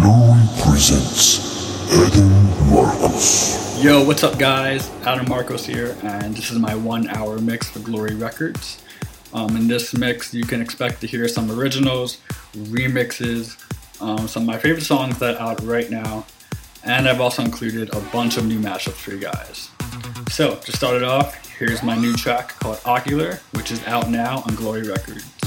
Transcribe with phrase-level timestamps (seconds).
[0.00, 3.82] Glory presents Adam Marcos.
[3.82, 4.90] Yo, what's up, guys?
[5.04, 8.82] Adam Marcos here, and this is my one hour mix for Glory Records.
[9.32, 12.20] Um, in this mix, you can expect to hear some originals,
[12.54, 13.56] remixes,
[14.00, 16.26] um, some of my favorite songs that are out right now,
[16.84, 19.70] and I've also included a bunch of new mashups for you guys.
[20.30, 24.42] So, to start it off, here's my new track called Ocular, which is out now
[24.46, 25.37] on Glory Records.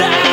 [0.00, 0.29] inside.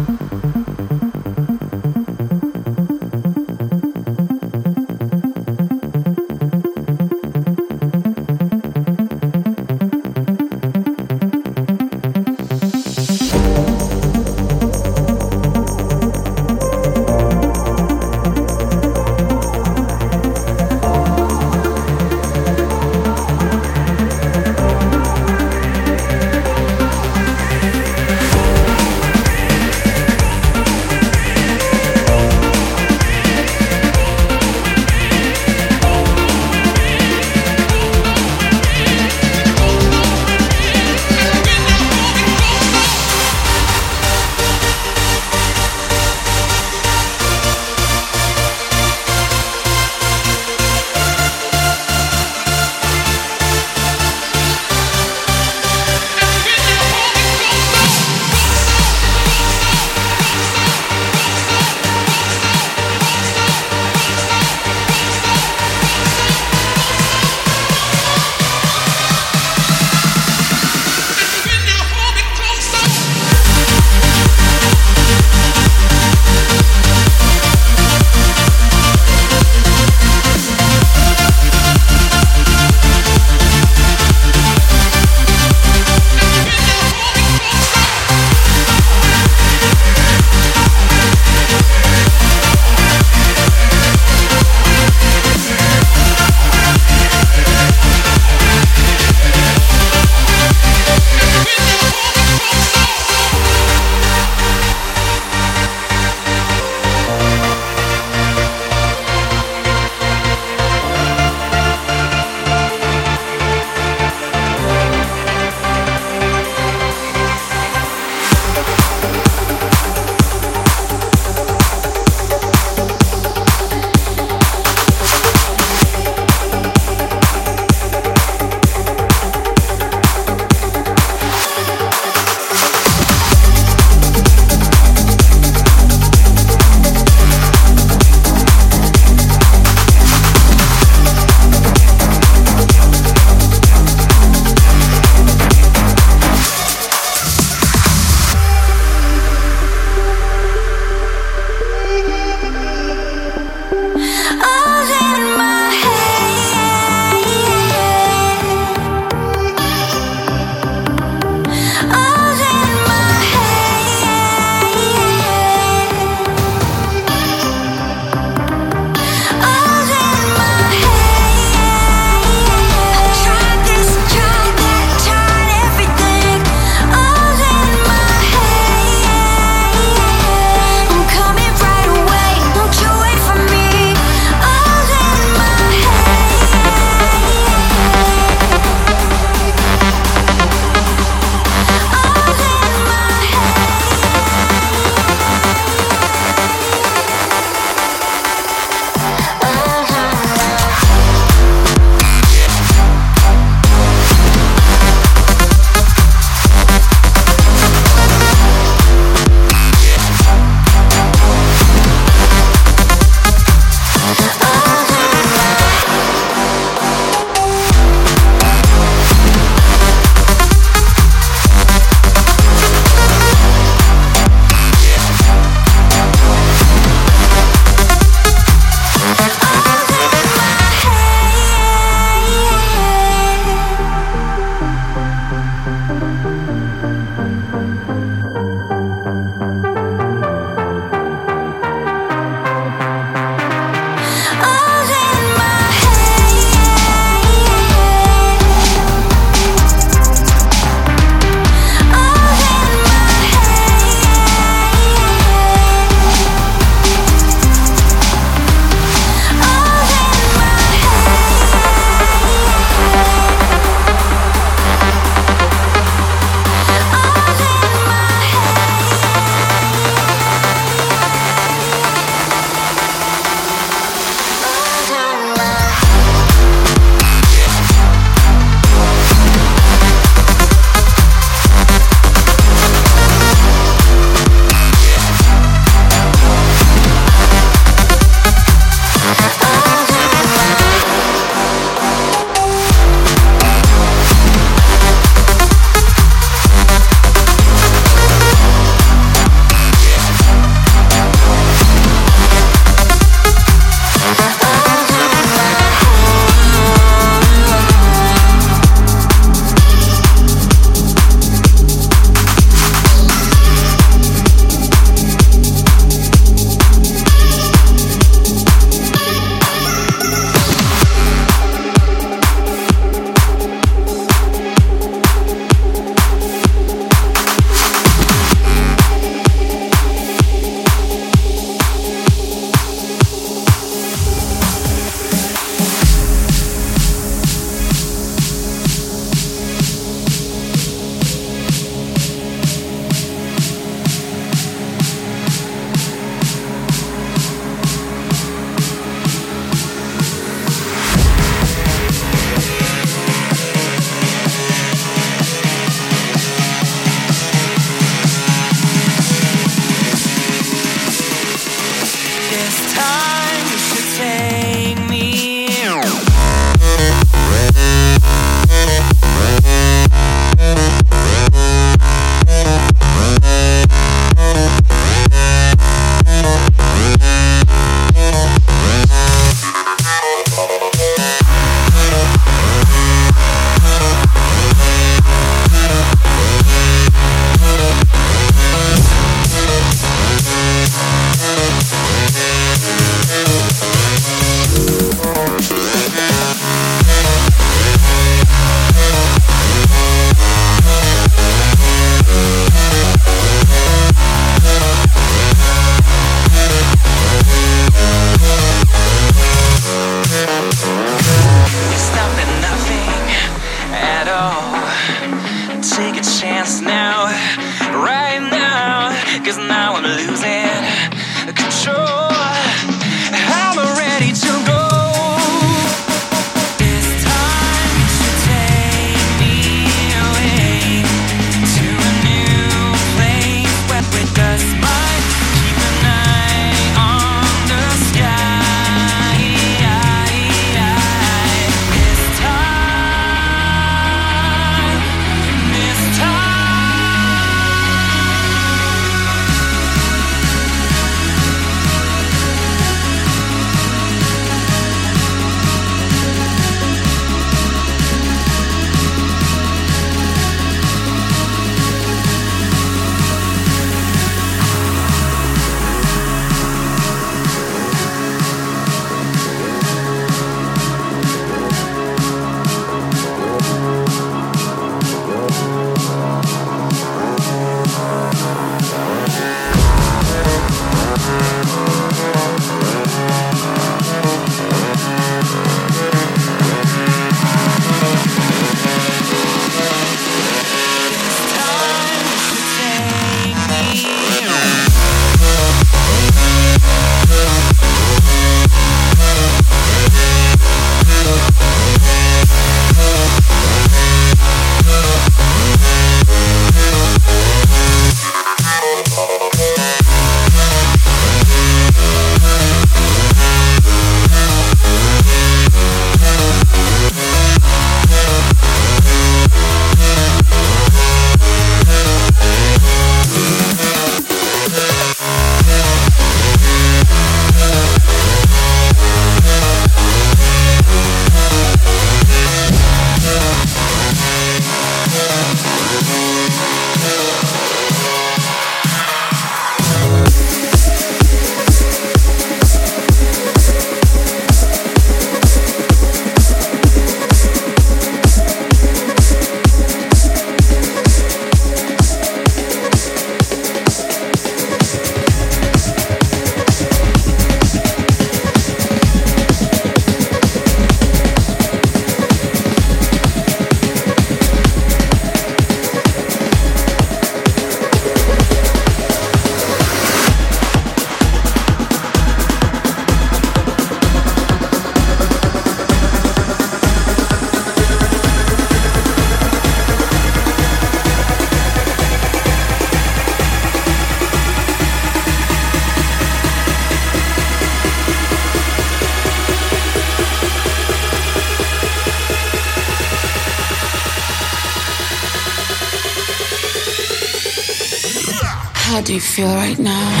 [598.91, 600.00] You feel right now?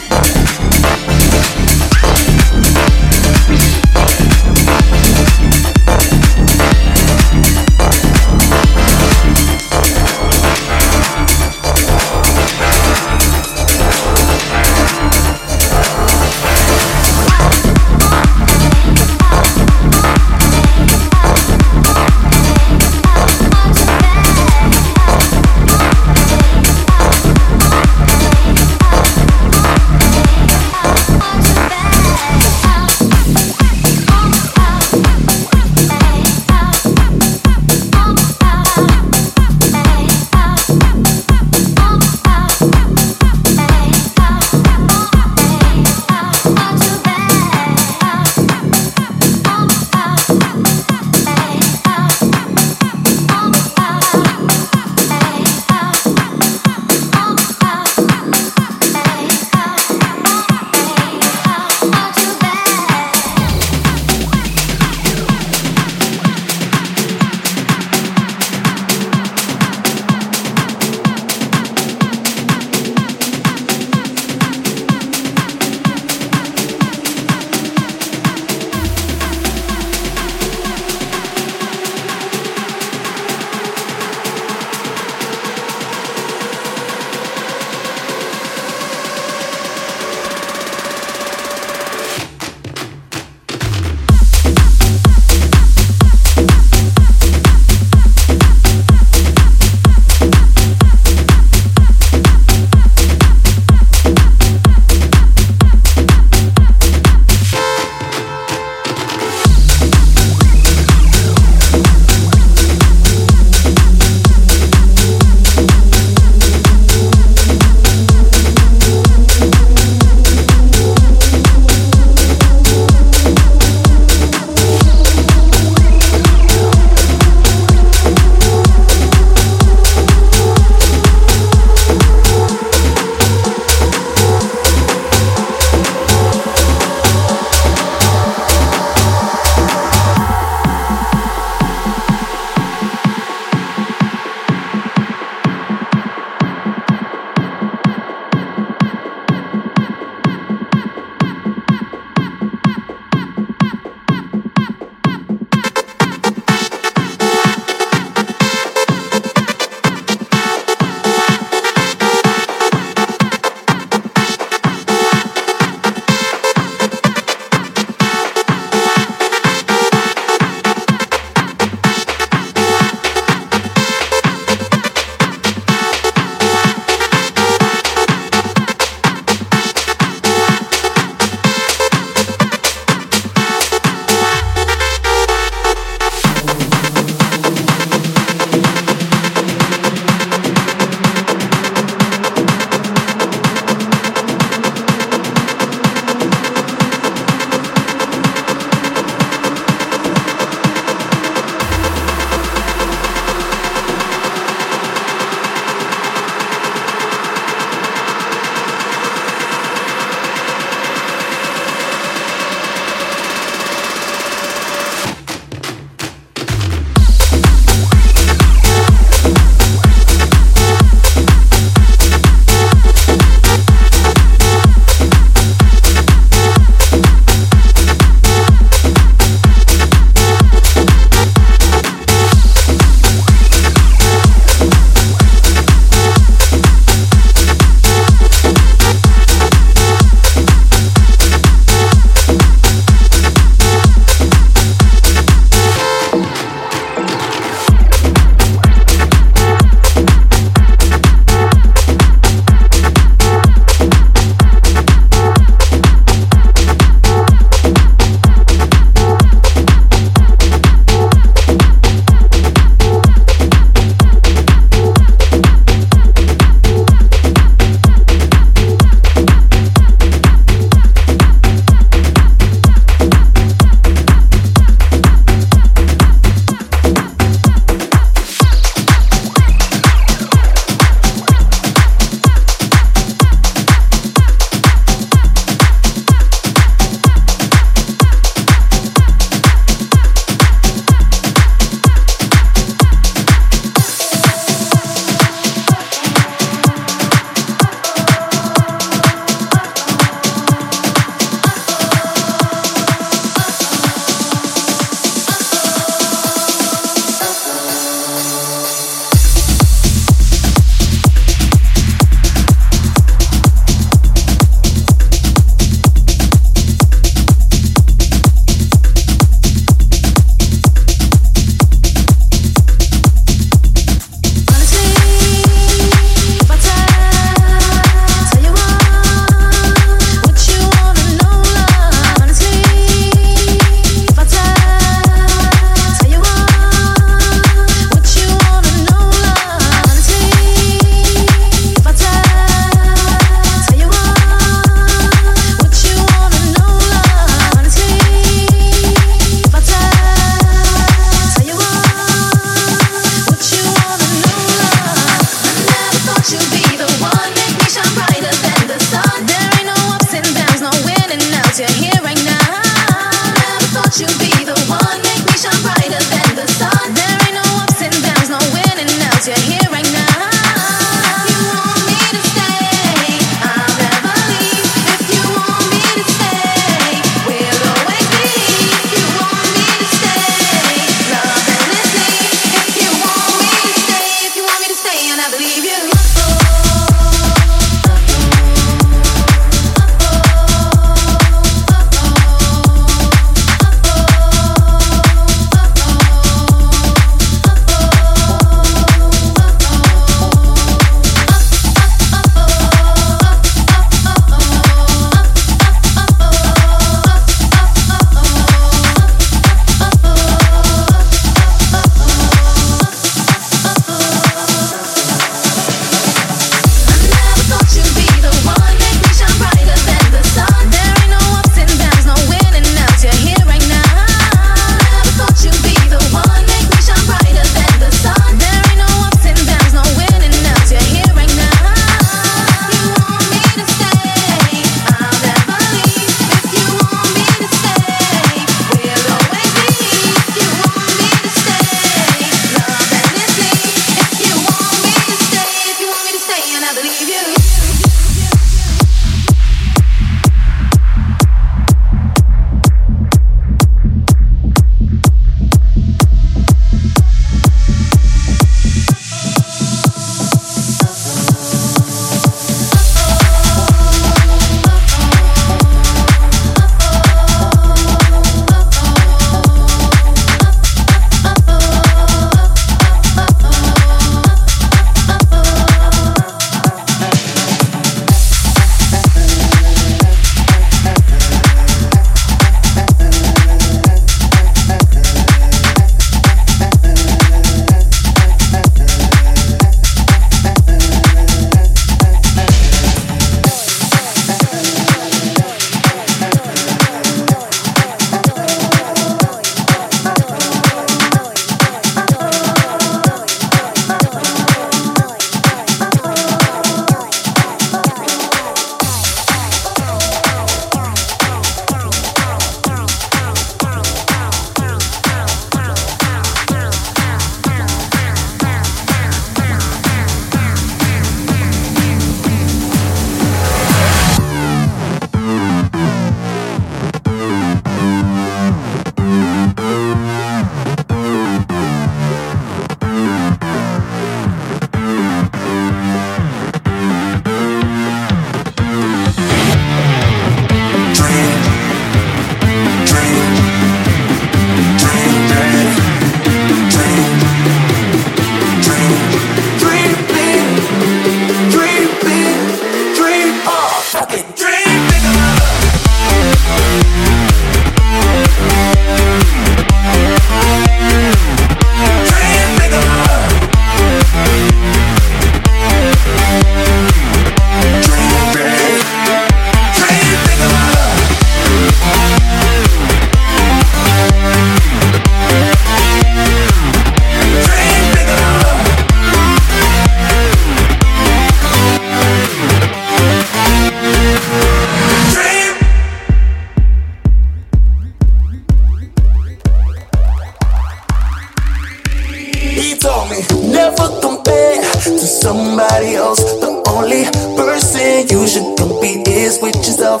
[595.22, 596.18] Somebody else.
[596.40, 597.04] The only
[597.38, 600.00] person you should compete is with yourself.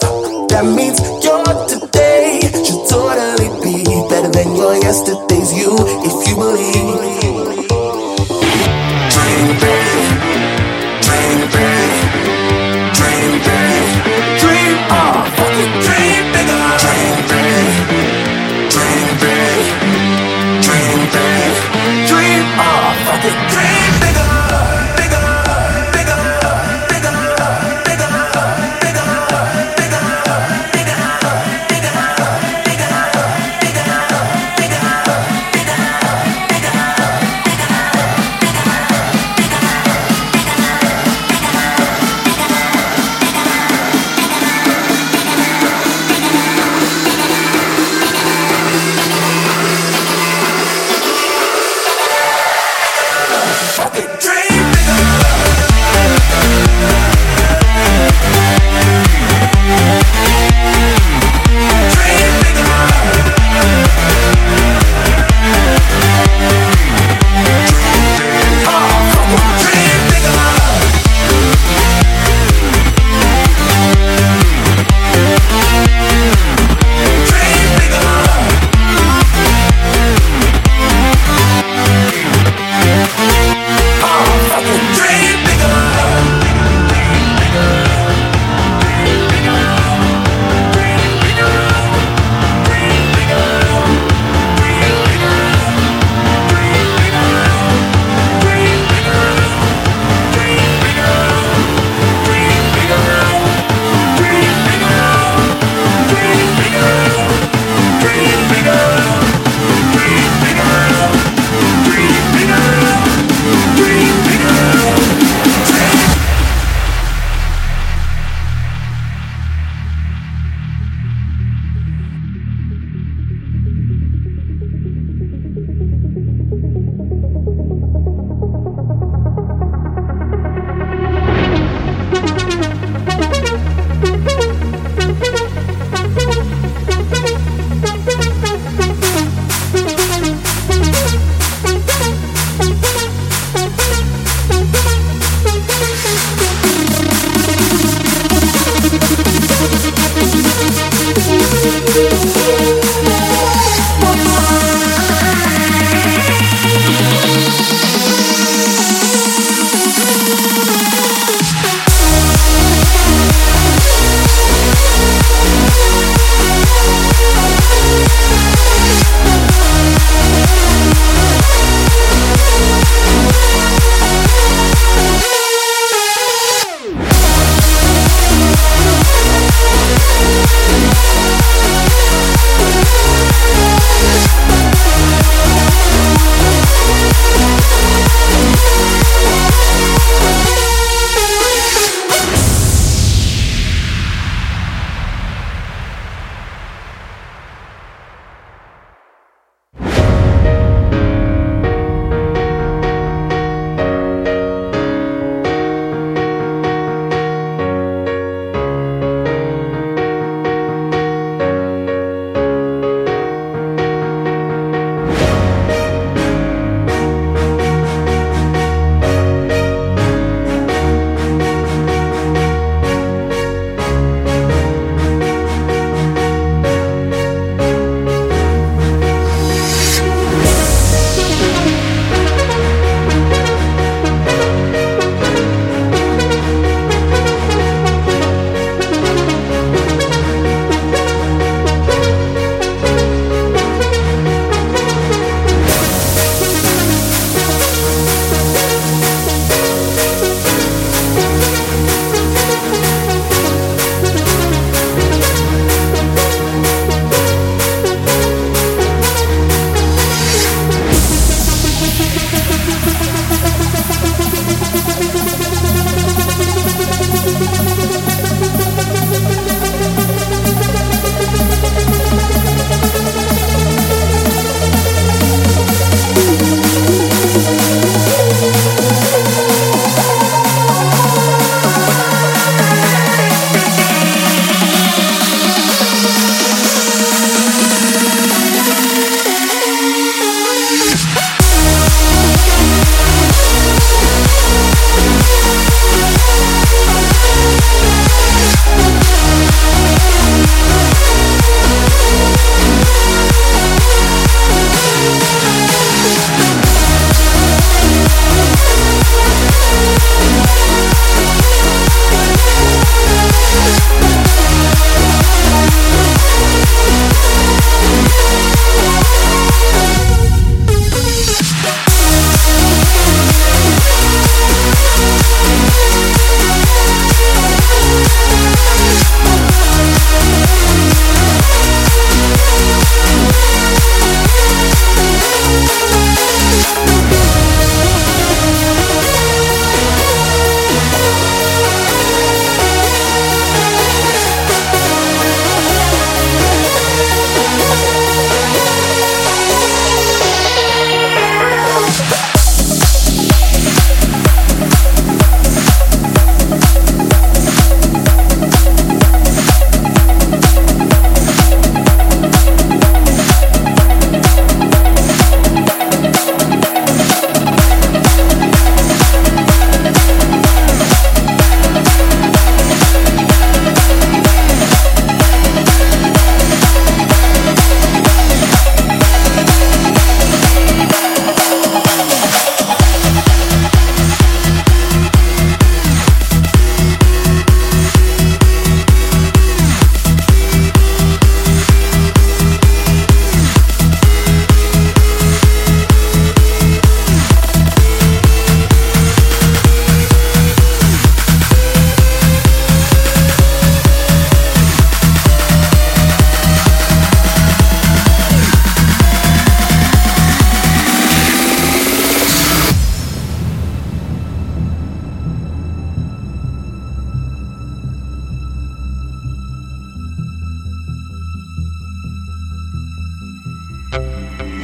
[0.50, 7.61] That means your today should totally be better than your yesterday's you if you believe.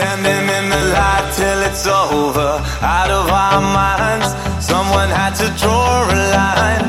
[0.00, 4.32] Standing in the light till it's over, out of our minds.
[4.64, 6.86] Someone had to draw a line.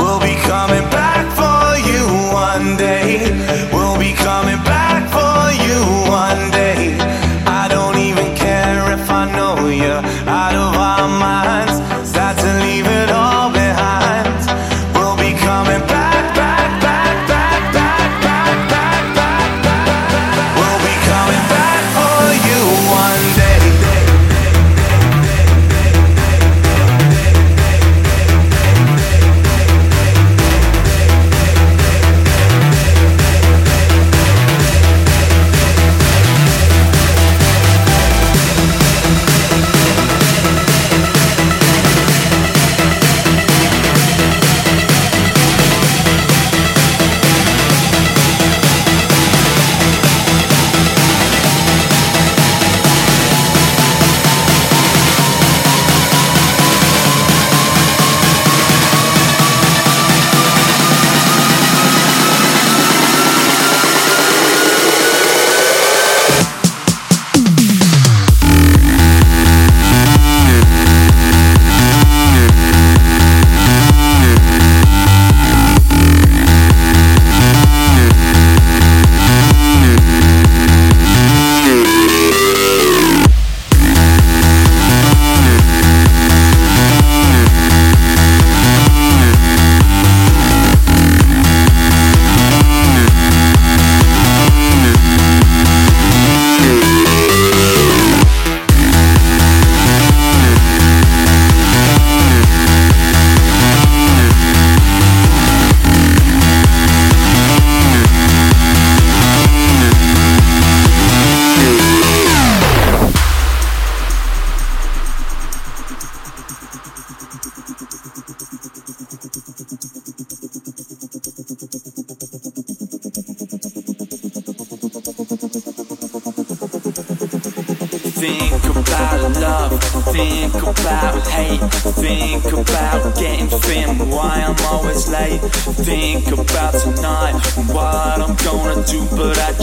[0.00, 3.28] We'll be coming back for you one day.
[3.70, 5.78] We'll be coming back for you
[6.08, 6.96] one day.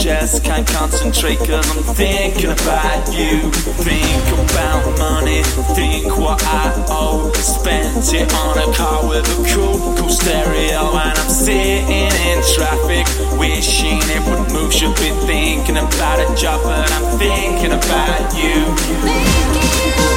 [0.06, 3.50] Just can't concentrate cause I'm thinking about you.
[3.82, 5.42] Think about money,
[5.74, 7.32] think what I owe.
[7.32, 13.04] Spent it on a car with a cool, cool stereo, and I'm sitting in traffic,
[13.36, 14.72] wishing it would move.
[14.72, 18.62] Should be thinking about a job, but I'm thinking about you.
[19.02, 20.15] Feeling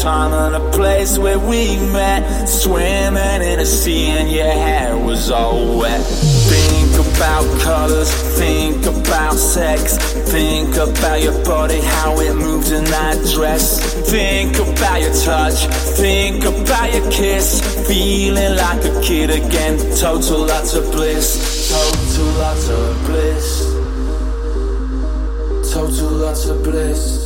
[0.00, 5.30] time and a place where we met, swimming in a sea and your hair was
[5.30, 6.00] all wet.
[6.00, 9.98] Think about colors, think about sex,
[10.32, 13.78] think about your body, how it moves in that dress.
[14.10, 15.66] Think about your touch,
[15.98, 22.68] think about your kiss, feeling like a kid again, total lots of bliss, total lots
[22.70, 23.64] of bliss,
[25.74, 27.19] total lots of bliss,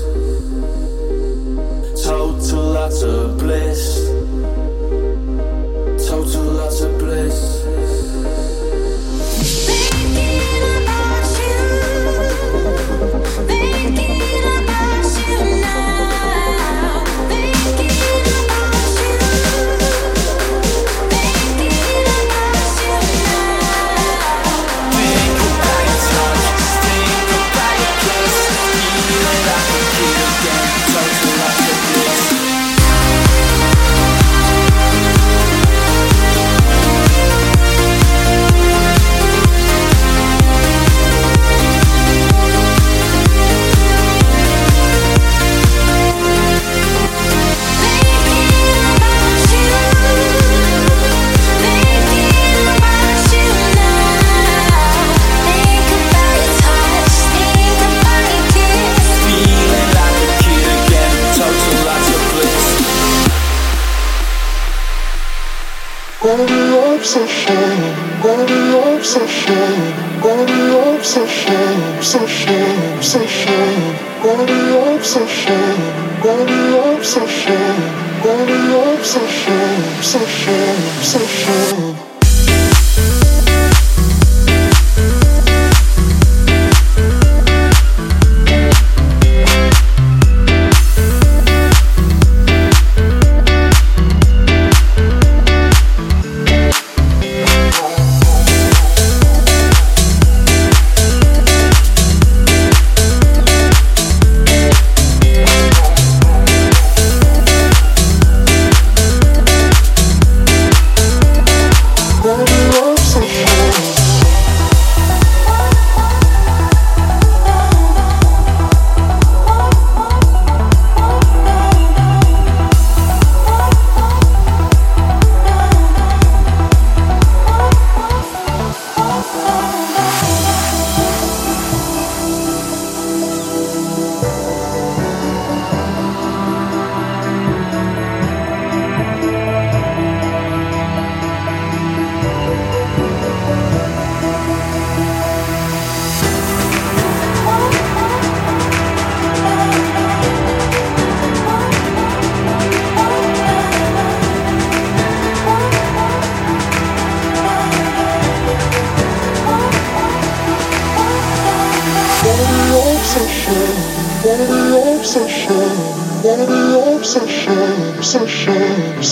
[81.14, 81.63] so sure.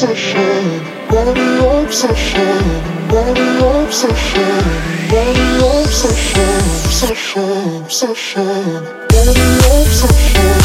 [0.03, 2.63] obsession, body obsession,
[3.09, 4.65] body obsession,
[5.09, 5.47] body
[5.79, 9.41] obsession, obsession, obsession, body
[9.71, 10.62] obsession.